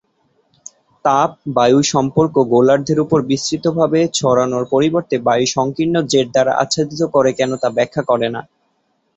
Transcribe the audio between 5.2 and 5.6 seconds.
বায়ু